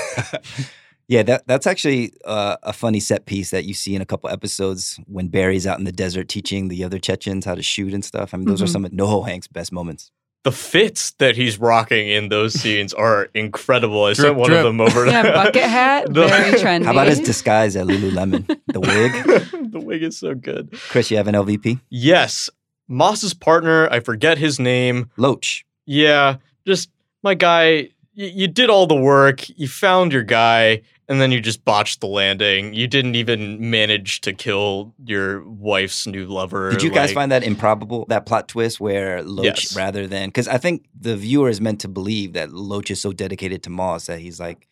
[1.09, 4.29] Yeah, that that's actually uh, a funny set piece that you see in a couple
[4.29, 8.05] episodes when Barry's out in the desert teaching the other Chechens how to shoot and
[8.05, 8.35] stuff.
[8.35, 8.73] I mean, those are Mhm.
[8.73, 10.11] some of NoHo Hank's best moments.
[10.43, 14.05] The fits that he's rocking in those scenes are incredible.
[14.05, 14.59] I Drip, sent one drip.
[14.61, 15.05] of them over.
[15.05, 16.85] to yeah, bucket hat, The- very trendy.
[16.85, 18.47] How about his disguise at Lululemon?
[18.73, 19.71] The wig.
[19.73, 20.71] the wig is so good.
[20.89, 21.81] Chris, you have an LVP?
[21.91, 22.49] Yes,
[22.89, 23.89] Moss's partner.
[23.93, 25.11] I forget his name.
[25.17, 25.65] Loach.
[25.85, 26.91] Yeah, just
[27.25, 27.89] my guy.
[28.17, 29.47] Y- you did all the work.
[29.59, 32.73] You found your guy, and then you just botched the landing.
[32.75, 36.71] You didn't even manage to kill your wife's new lover.
[36.71, 39.77] Did you guys find that improbable, that plot twist where Loach, Yes.
[39.77, 43.13] rather than, because I think the viewer is meant to believe that Loach is so
[43.13, 44.67] dedicated to Moss that he's like,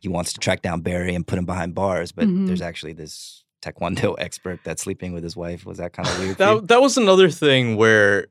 [0.00, 2.46] he wants to track down Barry and put him behind bars, but Mhm.
[2.46, 5.64] there's actually this Taekwondo expert that's sleeping with his wife.
[5.66, 6.38] Was that kind of weird?
[6.38, 8.26] That that was another thing where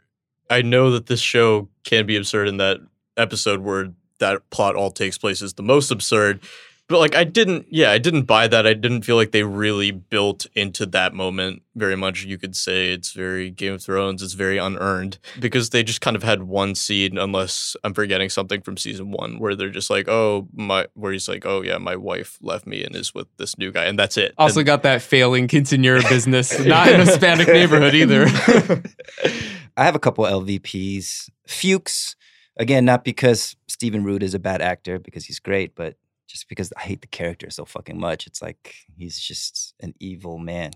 [0.49, 2.77] I know that this show can be absurd in that
[3.17, 6.39] episode where that plot all takes place is the most absurd.
[6.87, 8.67] But like I didn't yeah, I didn't buy that.
[8.67, 12.23] I didn't feel like they really built into that moment very much.
[12.25, 16.15] You could say it's very Game of Thrones, it's very unearned because they just kind
[16.15, 20.07] of had one scene unless I'm forgetting something from season 1 where they're just like,
[20.07, 23.57] "Oh, my where he's like, "Oh yeah, my wife left me and is with this
[23.57, 24.35] new guy." And that's it.
[24.37, 28.27] Also And- got that failing quinceanera business, not in a Hispanic neighborhood either.
[29.75, 31.29] I have a couple LVPs.
[31.47, 32.15] Fuchs,
[32.57, 35.95] again, not because Stephen Root is a bad actor, because he's great, but
[36.27, 38.27] just because I hate the character so fucking much.
[38.27, 40.71] It's like he's just an evil man,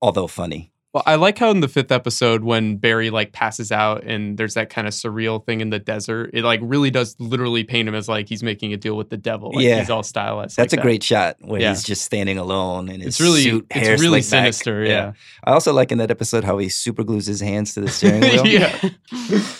[0.00, 0.72] although funny.
[0.96, 4.54] Well, I like how in the fifth episode when Barry like passes out and there's
[4.54, 7.94] that kind of surreal thing in the desert, it like really does literally paint him
[7.94, 9.52] as like he's making a deal with the devil.
[9.54, 9.80] Like Yeah.
[9.80, 10.56] he's all stylized.
[10.56, 10.82] That's like a that.
[10.82, 11.68] great shot where Yeah.
[11.68, 14.84] he's just standing alone and his It's really, suit, hair it's really sinister.
[14.86, 15.12] Yeah.
[15.44, 18.22] I also like in that episode how he super glues his hands to the steering
[18.22, 18.46] wheel.
[18.46, 18.74] Yeah.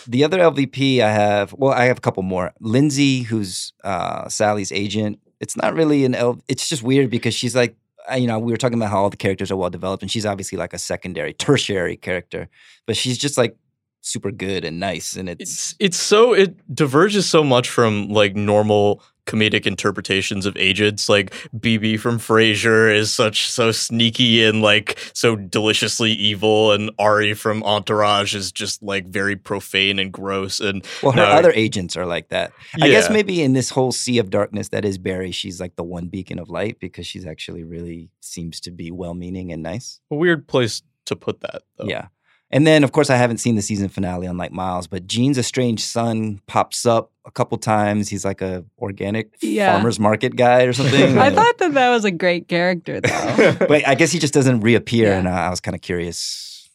[0.07, 2.55] The other LVP I have, well, I have a couple more.
[2.61, 5.19] Lindsay, who's uh, Sally's agent.
[5.41, 6.41] It's not really an L.
[6.49, 7.77] It's just weird because she's like,
[8.15, 10.27] you know, we were talking about how all the characters are well developed, and she's
[10.27, 12.49] obviously like a secondary, tertiary character,
[12.87, 13.57] but she's just like
[14.01, 18.37] super good and nice, and it's, it's it's so it diverges so much from like
[18.37, 24.99] normal comedic interpretations of agents like Bebe from frasier is such so sneaky and like
[25.13, 30.87] so deliciously evil and ari from entourage is just like very profane and gross and
[31.03, 32.53] well, her other agents are like that.
[32.81, 35.85] I guess maybe in this whole sea of darkness that is Barry, she's like the
[35.85, 40.01] one beacon of light because she's actually really seems to be well-meaning and nice.
[40.11, 41.87] a weird place to put that though.
[41.87, 42.09] Yeah.
[42.51, 45.83] And then, of course, I haven't seen the season finale, unlike Miles, but Gene's estranged
[45.83, 48.09] son pops up a couple times.
[48.09, 49.73] He's like a organic Yeah.
[49.73, 51.19] farmer's market guy or something.
[51.27, 53.57] I thought that that was a great character, though.
[53.69, 55.09] but I guess he just doesn't reappear.
[55.09, 55.19] Yeah.
[55.19, 56.71] And I I was kind of curious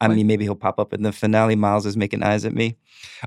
[0.00, 1.54] I Like- mean, maybe he'll pop up in the finale.
[1.56, 2.76] Miles is making eyes at me.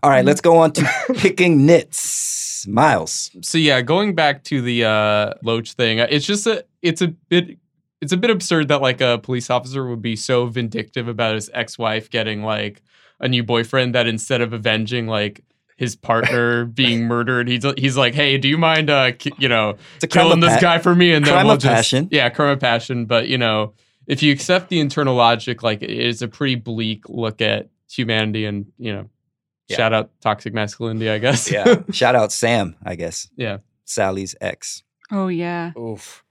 [0.02, 2.66] All right, let's go on to picking nits.
[2.68, 3.30] Miles.
[3.42, 7.58] so yeah, going back to the uh, Loach thing, it's just a it's a bit
[8.04, 11.50] it's a bit absurd that like a police officer would be so vindictive about his
[11.54, 12.84] ex-wife getting like
[13.20, 15.44] a new boyfriend that instead of avenging like
[15.78, 19.78] his partner being murdered, he's he's like, hey, do you mind uh ki- you know
[19.96, 22.08] It's a killing this pa- guy for me and then crime we'll of just passion.
[22.12, 23.06] yeah crime of passion.
[23.06, 23.74] But you know
[24.06, 28.46] if you accept the internal logic, like it is a pretty bleak look at humanity
[28.46, 29.10] and you know.
[29.70, 29.78] Yeah.
[29.78, 31.50] Shout out toxic masculinity, I guess.
[31.50, 31.76] Yeah.
[31.92, 33.30] Shout out Sam, I guess.
[33.38, 33.60] yeah.
[33.86, 34.84] Sally's ex.
[35.10, 35.72] Oh yeah.
[35.78, 36.23] Oof.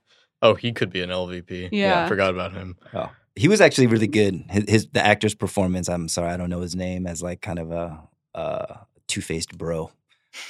[0.43, 1.69] Oh, he could be an LVP.
[1.71, 2.03] Yeah.
[2.03, 2.75] I forgot about him.
[2.93, 4.43] Oh, he was actually really good.
[4.49, 5.87] His, his the actor's performance.
[5.89, 7.99] I'm sorry, I don't know his name as like kind of a,
[8.35, 8.75] uh
[9.07, 9.89] two faced bro.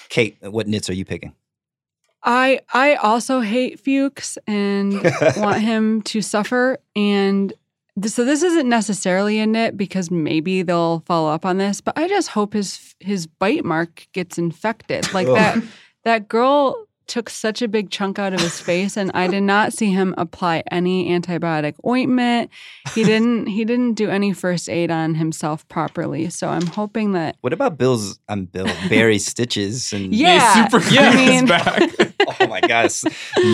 [0.10, 1.34] Kate, what nits are you picking?
[2.24, 4.94] I I also hate Fuchs and
[5.38, 6.80] want him to suffer.
[6.96, 7.54] And
[8.02, 11.98] th- so this isn't necessarily a nit because maybe they'll follow up on this, but
[11.98, 15.14] I just hope his his bite mark gets infected.
[15.14, 15.62] Like that
[16.04, 19.72] that girl took such a big chunk out of his face and I did not
[19.72, 22.50] see him apply any antibiotic ointment.
[22.96, 26.32] He didn't he didn't do any first aid on himself properly.
[26.32, 28.18] So I'm hoping that What about Bill's?
[28.28, 30.66] I'm Bill Barry's stitches and Yeah.
[30.68, 31.92] super Yeah, I mean- back.
[32.42, 33.04] oh my gosh,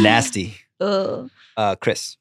[0.01, 0.55] nasty.
[0.79, 1.29] ugh.
[1.57, 2.15] Uh, Chris,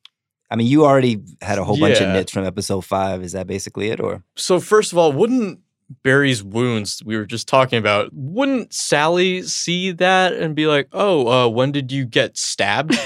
[0.51, 3.23] I mean, you already had a whole bunch of nits from episode five.
[3.23, 5.61] Is that basically it, or So first of all, wouldn't
[6.03, 11.27] Barry's wounds we were just talking about, wouldn't Sally see that and be like, "Oh,
[11.29, 12.95] uh, when did you get stabbed?"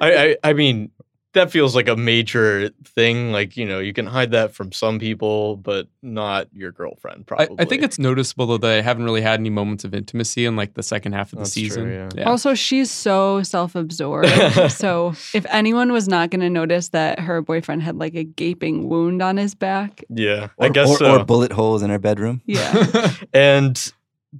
[0.02, 0.90] I I mean,
[1.36, 3.32] that feels like a major thing.
[3.32, 7.26] Like you know, you can hide that from some people, but not your girlfriend.
[7.26, 7.56] Probably.
[7.58, 10.56] I think it's noticeable though that they haven't really had any moments of intimacy in
[10.56, 12.10] like the second half of the That's true, season.
[12.16, 12.24] yeah.
[12.24, 14.28] Also, she's so self-absorbed.
[14.70, 18.88] so if anyone was not going to notice that her boyfriend had like a gaping
[18.88, 20.48] wound on his back, yeah.
[20.56, 21.20] or, I guess or, so.
[21.20, 22.42] or bullet holes in her bedroom?
[22.46, 23.12] yeah.
[23.32, 23.92] and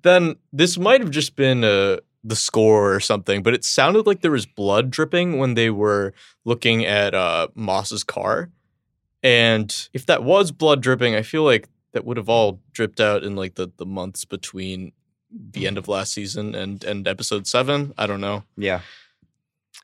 [0.03, 4.21] then this might have just been uh, the score or something, but it sounded like
[4.21, 6.12] there was blood dripping when they were
[6.45, 8.51] looking at uh, Moss's car.
[9.23, 13.23] And if that was blood dripping, I feel like that would have all dripped out
[13.23, 14.93] in like the, the months between
[15.31, 17.95] the end of last season and, and episode seven.
[17.97, 18.43] I don't know.
[18.57, 18.81] Yeah.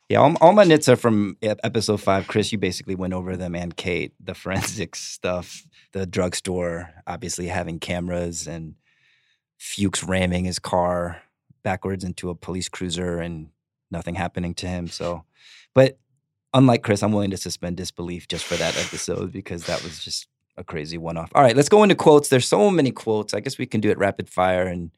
[0.08, 2.26] Yeah, all, all my nits are from episode five.
[2.26, 7.78] Chris, you basically went over them, and Kate, the forensics stuff, the drugstore, obviously having
[7.78, 8.74] cameras, and
[9.58, 11.21] Fuchs ramming his car
[11.62, 13.48] backwards into a police cruiser and
[13.90, 14.88] nothing happening to him.
[14.88, 15.24] So,
[15.74, 15.98] but
[16.54, 20.28] unlike Chris, I'm willing to suspend disbelief just for that episode because that was just
[20.56, 21.30] a crazy one off.
[21.34, 22.28] All right, let's go into quotes.
[22.28, 23.34] There's so many quotes.
[23.34, 24.90] I guess we can do it rapid fire and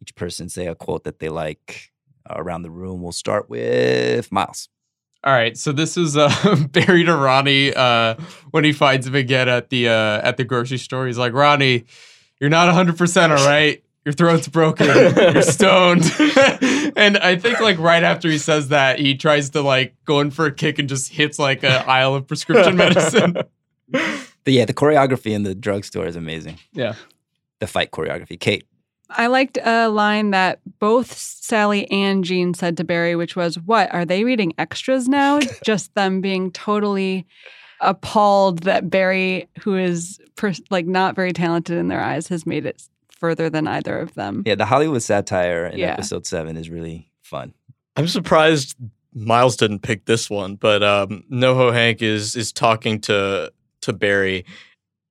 [0.00, 1.92] each person say a quote that they like
[2.28, 3.02] uh, around the room.
[3.02, 4.68] We'll start with Miles.
[5.24, 8.16] All right, so this is uh, Barry to Ronnie uh,
[8.50, 11.06] when he finds him again at the uh, at the grocery store.
[11.06, 11.84] He's like, Ronnie,
[12.40, 13.84] you're not 100 percent all right.
[14.04, 14.86] Your throat's broken.
[14.86, 16.02] You're stoned.
[16.96, 20.30] and I think like right after he says that, he tries to like go in
[20.30, 23.36] for a kick and just hits like an aisle of prescription medicine.
[24.44, 26.58] The, yeah, the choreography in the drugstore is amazing.
[26.72, 26.94] Yeah.
[27.60, 28.40] The fight choreography.
[28.40, 28.64] Kate.
[29.08, 33.92] I liked a line that both Sally and Gene said to Barry, which was, What?
[33.94, 35.38] Are they reading extras now?
[35.64, 37.24] Just them being totally
[37.80, 42.66] appalled that Barry, who is pers- like not very talented in their eyes, has made
[42.66, 42.82] it
[43.22, 44.42] further than either of them.
[44.44, 45.92] Yeah, the Hollywood satire in Yeah.
[45.92, 47.54] episode seven is really fun.
[47.96, 48.74] I'm surprised
[49.14, 54.44] Miles didn't pick this one, but um, NoHo Hank is is talking to to Barry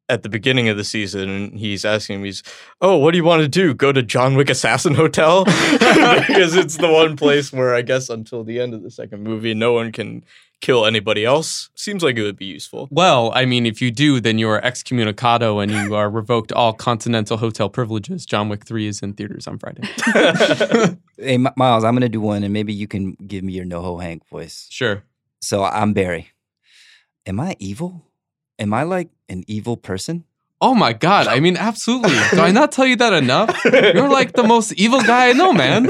[0.09, 2.43] at the beginning of the season, and he's asking him, he's,
[2.81, 3.73] "Oh, what do you want to do?
[3.73, 5.45] Go to John Wick Assassin Hotel?"
[6.25, 9.53] because it's the one place where I guess until the end of the second movie,
[9.53, 10.25] no one can
[10.61, 11.69] kill anybody else.
[11.75, 12.87] Seems like it would be useful.
[12.91, 16.71] Well, I mean, if you do, then you are excommunicado and you are revoked all
[16.73, 18.25] continental hotel privileges.
[18.25, 19.83] John Wick 3 is in theaters on Friday.
[21.17, 23.63] Hey, M- Miles, I'm going to do one, and maybe you can give me your
[23.65, 24.65] NoHo Hank voice.
[24.71, 25.03] Sure.
[25.39, 26.29] So I'm Barry.
[27.27, 28.07] Am I evil?
[28.57, 30.23] Am I like an evil person?
[30.61, 31.27] Oh my God.
[31.27, 32.17] I mean, absolutely.
[32.31, 33.55] Do I not tell you that enough?
[33.65, 35.89] You're like the most evil guy I know, man.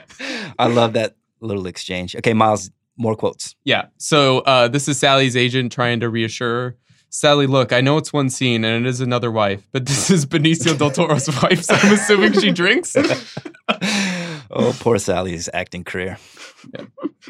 [0.58, 2.16] I love that little exchange.
[2.16, 3.56] Okay, Miles, more quotes.
[3.64, 3.86] Yeah.
[3.98, 6.76] So uh, this is Sally's agent trying to reassure her.
[7.14, 10.24] Sally, look, I know it's one scene and it is another wife, but this is
[10.24, 12.96] Benicio del Toro's wife, so I'm assuming she drinks.
[14.50, 16.18] oh, poor Sally's acting career.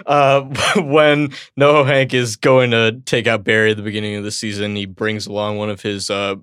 [0.06, 0.42] uh,
[0.76, 4.76] when NoHo Hank is going to take out Barry at the beginning of the season,
[4.76, 6.36] he brings along one of his uh,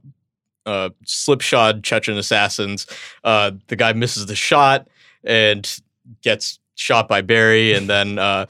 [0.65, 2.87] uh, slipshod Chechen assassins.
[3.23, 4.89] Uh, the guy misses the shot
[5.23, 5.79] and
[6.21, 8.47] gets shot by Barry, and then uh,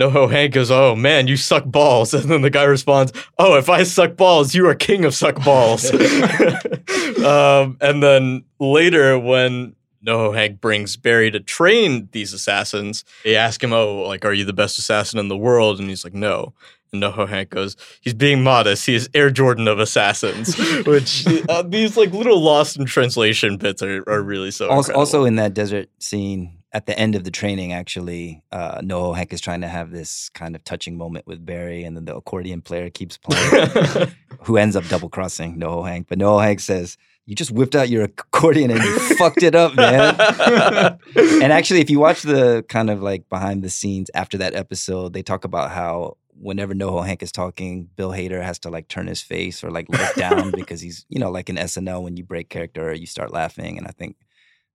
[0.00, 3.68] NoHo Hank goes, "Oh man, you suck balls," and then the guy responds, "Oh, if
[3.68, 5.90] I suck balls, you are king of suck balls."
[7.24, 13.62] um, and then later, when NoHo Hank brings Barry to train these assassins, they ask
[13.62, 16.54] him, "Oh, like, are you the best assassin in the world?" And he's like, "No."
[16.92, 18.86] And NoHo Hank goes, "He's being modest.
[18.86, 23.80] He is Air Jordan of assassins." Which uh, these like little lost in translation bits
[23.80, 24.68] are, are really so.
[24.68, 29.16] Also, also in that desert scene at the end of the training, actually, uh, NoHo
[29.16, 32.16] Hank is trying to have this kind of touching moment with Barry, and then the
[32.16, 36.08] accordion player keeps playing, who ends up double crossing NoHo Hank.
[36.08, 39.76] But NoHo Hank says, "You just whipped out your accordion and you fucked it up,
[39.76, 40.16] man."
[41.16, 45.12] and actually, if you watch the kind of like behind the scenes after that episode,
[45.12, 49.06] they talk about how whenever NoHo Hank is talking, Bill Hader has to like turn
[49.06, 52.24] his face or like look down because he's, you know, like in SNL when you
[52.24, 53.78] break character or you start laughing.
[53.78, 54.16] And I think,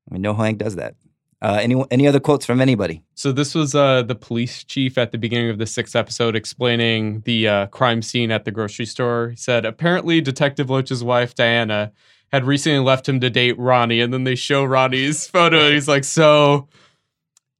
[0.09, 0.95] I mean, NoHo Hank does that.
[1.41, 3.01] Uh, any any other quotes from anybody?
[3.15, 7.21] So this was uh, the police chief at the beginning of the sixth episode explaining
[7.21, 9.29] the uh, crime scene at the grocery store.
[9.29, 11.93] He said, apparently Detective Loach's wife, Diana,
[12.33, 14.01] had recently left him to date Ronnie.
[14.01, 16.67] And then they show Ronnie's photo and he's like, so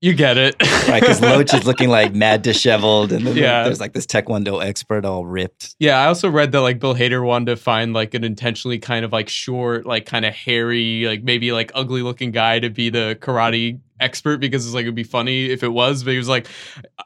[0.02, 0.56] you get it.
[0.88, 3.64] Right, because Loach is looking like mad disheveled, and then Yeah.
[3.64, 5.76] there's like this Taekwondo expert all ripped.
[5.80, 9.04] Yeah, I also read that like Bill Hader wanted to find like an intentionally kind
[9.04, 12.90] of like short, like kind of hairy, like maybe like ugly looking guy to be
[12.90, 16.30] the karate expert because it's like it'd be funny if it was, but he was
[16.30, 16.48] like,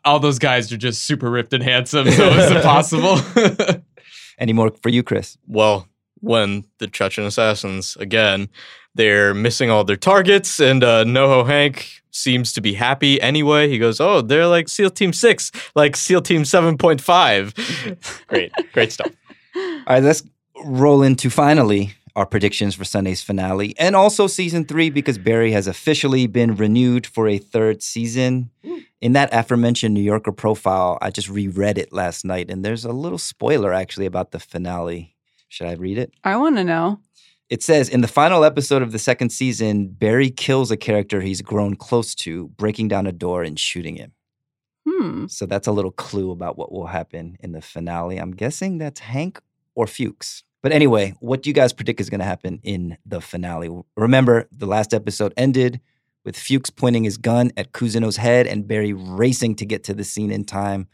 [0.06, 3.20] all those guys are just super ripped and handsome, so it's impossible.
[4.38, 5.38] Any more for you, Chris?
[5.48, 5.88] well,
[6.24, 8.50] when the Chechen assassins again,
[8.96, 13.70] they're missing all their targets, and uh, NoHo Hank seems to be happy anyway.
[13.70, 17.54] He goes, "Oh, they're like SEAL Team Six, like SEAL Team Seven Point Five.
[18.28, 19.12] great, great stuff.
[19.56, 20.24] All right, let's
[20.64, 25.68] roll into finally our predictions for Sunday's finale and also season three because Barry has
[25.68, 28.52] officially been renewed for a third season.
[29.02, 32.92] In that aforementioned New Yorker profile, I just reread it last night and there's a
[32.92, 35.13] little spoiler actually about the finale.
[35.54, 36.12] Should I read it?
[36.24, 37.00] I want to know.
[37.48, 41.44] It says in the final episode of the second season, Barry kills a character he's
[41.44, 44.14] grown close to, breaking down a door and shooting him.
[44.90, 45.28] Hmm.
[45.28, 48.18] So that's a little clue about what will happen in the finale.
[48.18, 49.40] I'm guessing that's Hank
[49.76, 50.44] or Fuchs.
[50.64, 53.70] But anyway, what do you guys predict is going to happen in the finale?
[53.96, 55.80] Remember, the last episode ended
[56.26, 60.04] with Fuchs pointing his gun at Cousineau's head and Barry racing to get to the
[60.04, 60.88] scene in time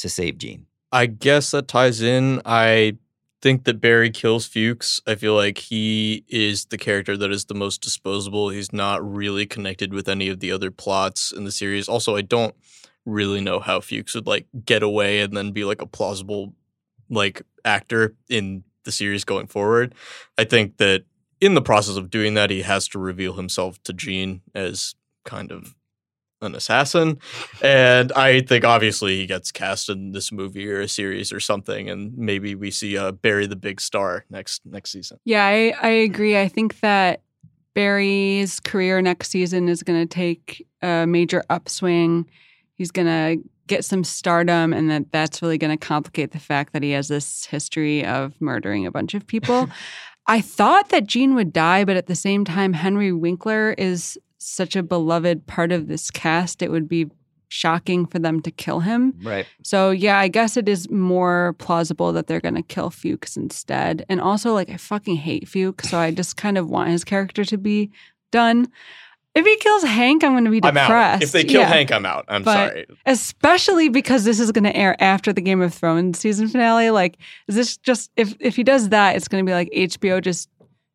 [0.00, 0.66] to save Gene.
[0.92, 2.42] I guess that ties in.
[2.44, 2.98] I
[3.42, 5.00] think that Barry kills Fuchs.
[5.06, 8.48] I feel like he is the character that is the most disposable.
[8.48, 11.88] He's not really connected with any of the other plots in the series.
[11.88, 12.54] Also, I don't
[13.04, 16.54] really know how Fuchs would like get away and then be like a plausible
[17.10, 19.94] like actor in the series going forward.
[20.38, 21.04] I think that
[21.40, 25.50] in the process of doing that, he has to reveal himself to Gene as kind
[25.50, 25.74] of
[26.42, 27.18] an assassin.
[27.62, 31.88] And I think obviously he gets cast in this movie or a series or something,
[31.88, 35.18] and maybe we see uh, Barry the big star next next season.
[35.24, 36.38] Yeah, I, I agree.
[36.38, 37.22] I think that
[37.74, 42.28] Barry's career next season is going to take a major upswing.
[42.74, 46.72] He's going to get some stardom, and that that's really going to complicate the fact
[46.72, 49.68] that he has this history of murdering a bunch of people.
[50.26, 54.76] I thought that Gene would die, but at the same time, Henry Winkler is such
[54.76, 56.62] a beloved part of this cast.
[56.62, 57.06] It would be
[57.48, 59.12] shocking for them to kill him.
[59.22, 59.46] Right.
[59.62, 64.06] So yeah, I guess it is more plausible that they're gonna kill Fuchs instead.
[64.08, 67.44] And also, like, I fucking hate Fuchs, so I just kind of want his character
[67.44, 67.90] to be
[68.30, 68.68] done.
[69.34, 70.90] If he kills Hank, I'm gonna be I'm depressed.
[71.16, 71.22] out.
[71.22, 71.68] If they kill Yeah.
[71.68, 72.24] Hank, I'm out.
[72.28, 72.86] I'm But- sorry.
[73.06, 76.90] especially because this is gonna air after the Game of Thrones season finale.
[76.90, 80.48] Like, is this just if if he does that, it's gonna be like HBO just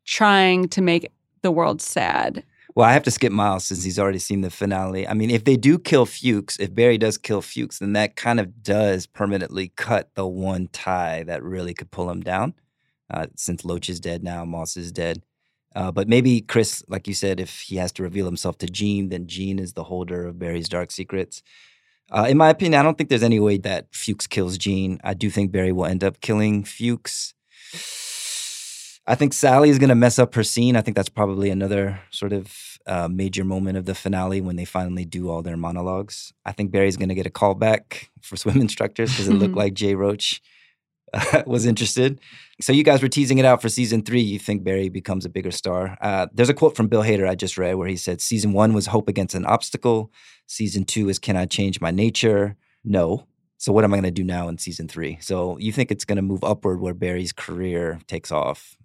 [0.04, 1.10] trying to make
[1.42, 2.42] the world sad.
[2.78, 5.08] Well, I have to skip Miles since he's already seen the finale.
[5.08, 8.38] I mean, if they do kill Fuchs, if Barry does kill Fuchs, then that kind
[8.38, 12.54] of does permanently cut the one tie that really could pull him down.
[13.10, 15.24] Uh, since Loach is dead now, Moss is dead.
[15.74, 19.08] Uh, but maybe Chris, like you said, if he has to reveal himself to Gene,
[19.08, 21.42] then Gene is the holder of Barry's dark secrets.
[22.12, 25.00] Uh, in my opinion, I don't think there's any way that Fuchs kills Gene.
[25.02, 27.34] I do think Barry will end up killing Fuchs.
[29.08, 30.76] I think Sally is going to mess up her scene.
[30.76, 34.66] I think that's probably another sort of uh, major moment of the finale when they
[34.66, 36.34] finally do all their monologues.
[36.44, 39.54] I think Barry's going to get a call back for swim instructors because it looked
[39.54, 40.42] like Jay Roach
[41.14, 42.20] uh, was interested.
[42.60, 44.20] So you guys were teasing it out for season three.
[44.20, 45.96] You think Barry becomes a bigger star?
[46.02, 48.74] Uh, there's a quote from Bill Hader I just read where he said, "Season one
[48.74, 50.12] was hope against an obstacle.
[50.46, 52.56] Season two is can I change my nature?
[52.84, 53.26] No.
[53.56, 55.18] So what am I going to do now in season three?
[55.20, 58.76] So you think it's going to move upward where Barry's career takes off,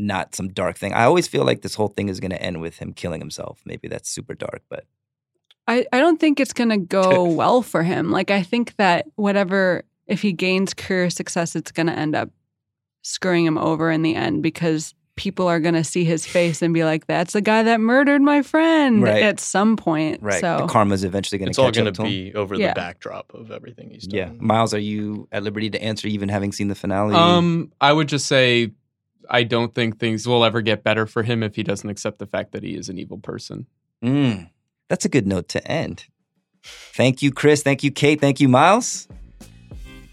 [0.00, 0.92] not some dark thing.
[0.92, 3.60] I always feel like this whole thing is going to end with him killing himself.
[3.64, 4.84] Maybe that's super dark, but
[5.68, 8.10] I, I don't think it's going to go well for him.
[8.10, 12.30] Like, I think that whatever, if he gains career success, it's going to end up
[13.02, 16.72] screwing him over in the end because people are going to see his face and
[16.72, 19.22] be like, that's the guy that murdered my friend Right.
[19.22, 20.22] at some point.
[20.22, 20.40] Right.
[20.40, 22.54] So, the karma's eventually going It's to all catch going up to to be over
[22.54, 22.68] Yeah.
[22.68, 24.16] the backdrop of everything he's done.
[24.16, 24.30] Yeah.
[24.40, 27.14] Miles, are you at liberty to answer even having seen the finale?
[27.14, 28.70] Um, I would just say
[29.30, 32.26] I don't think things will ever get better for him if he doesn't accept the
[32.26, 33.66] fact that he is an evil person.
[34.04, 34.50] Mm,
[34.88, 36.04] that's a good note to end.
[36.62, 37.62] Thank you, Chris.
[37.62, 38.20] Thank you, Kate.
[38.20, 39.08] Thank you, Miles.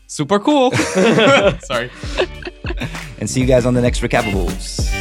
[0.08, 0.72] Super cool.
[1.62, 1.92] Sorry.
[3.20, 4.97] And see you guys on the next Recapables.